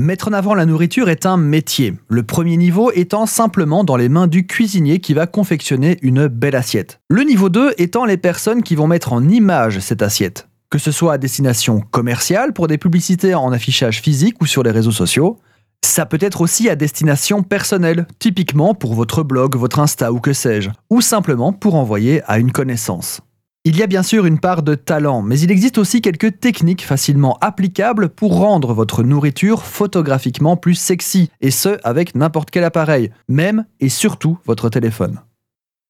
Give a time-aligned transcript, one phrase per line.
[0.00, 4.08] Mettre en avant la nourriture est un métier, le premier niveau étant simplement dans les
[4.08, 7.00] mains du cuisinier qui va confectionner une belle assiette.
[7.08, 10.92] Le niveau 2 étant les personnes qui vont mettre en image cette assiette, que ce
[10.92, 15.40] soit à destination commerciale pour des publicités en affichage physique ou sur les réseaux sociaux,
[15.84, 20.32] ça peut être aussi à destination personnelle, typiquement pour votre blog, votre Insta ou que
[20.32, 23.20] sais-je, ou simplement pour envoyer à une connaissance.
[23.64, 26.84] Il y a bien sûr une part de talent, mais il existe aussi quelques techniques
[26.84, 33.10] facilement applicables pour rendre votre nourriture photographiquement plus sexy, et ce avec n'importe quel appareil,
[33.28, 35.20] même et surtout votre téléphone.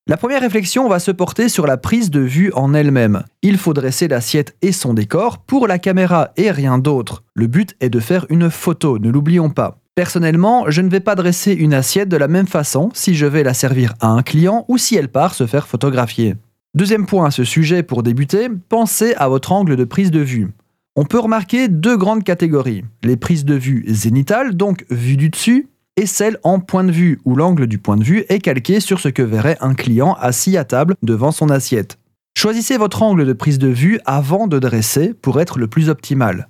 [0.09, 3.25] La première réflexion va se porter sur la prise de vue en elle-même.
[3.43, 7.23] Il faut dresser l'assiette et son décor pour la caméra et rien d'autre.
[7.35, 9.79] Le but est de faire une photo, ne l'oublions pas.
[9.95, 13.43] Personnellement, je ne vais pas dresser une assiette de la même façon si je vais
[13.43, 16.37] la servir à un client ou si elle part se faire photographier.
[16.75, 20.49] Deuxième point à ce sujet pour débuter, pensez à votre angle de prise de vue.
[20.97, 22.85] On peut remarquer deux grandes catégories.
[23.03, 27.21] Les prises de vue zénitales, donc vue du dessus, et celles en point de vue,
[27.25, 30.57] où l'angle du point de vue est calqué sur ce que verrait un client assis
[30.57, 31.99] à table devant son assiette.
[32.37, 36.49] Choisissez votre angle de prise de vue avant de dresser pour être le plus optimal.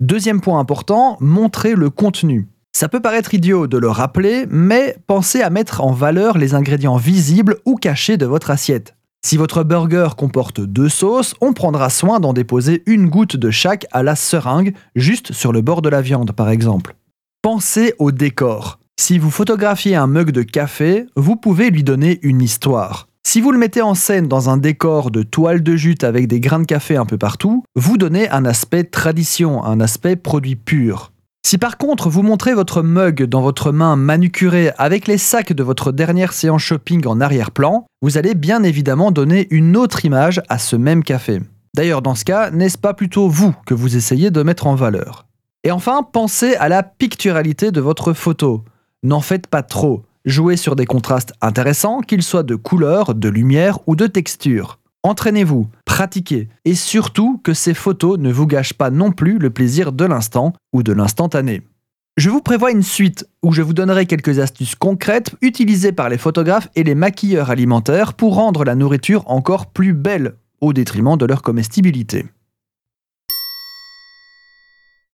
[0.00, 2.48] Deuxième point important, montrez le contenu.
[2.72, 6.96] Ça peut paraître idiot de le rappeler, mais pensez à mettre en valeur les ingrédients
[6.96, 8.97] visibles ou cachés de votre assiette.
[9.24, 13.86] Si votre burger comporte deux sauces, on prendra soin d'en déposer une goutte de chaque
[13.92, 16.94] à la seringue, juste sur le bord de la viande par exemple.
[17.42, 18.78] Pensez au décor.
[18.98, 23.08] Si vous photographiez un mug de café, vous pouvez lui donner une histoire.
[23.26, 26.40] Si vous le mettez en scène dans un décor de toile de jute avec des
[26.40, 31.12] grains de café un peu partout, vous donnez un aspect tradition, un aspect produit pur.
[31.48, 35.62] Si par contre vous montrez votre mug dans votre main manucurée avec les sacs de
[35.62, 40.58] votre dernière séance shopping en arrière-plan, vous allez bien évidemment donner une autre image à
[40.58, 41.40] ce même café.
[41.74, 45.26] D'ailleurs, dans ce cas, n'est-ce pas plutôt vous que vous essayez de mettre en valeur?
[45.64, 48.64] Et enfin, pensez à la picturalité de votre photo.
[49.02, 50.02] N'en faites pas trop.
[50.24, 54.78] Jouez sur des contrastes intéressants, qu'ils soient de couleur, de lumière ou de texture.
[55.04, 59.92] Entraînez-vous, pratiquez, et surtout que ces photos ne vous gâchent pas non plus le plaisir
[59.92, 61.62] de l'instant ou de l'instantané.
[62.16, 66.18] Je vous prévois une suite où je vous donnerai quelques astuces concrètes utilisées par les
[66.18, 71.26] photographes et les maquilleurs alimentaires pour rendre la nourriture encore plus belle, au détriment de
[71.26, 72.26] leur comestibilité.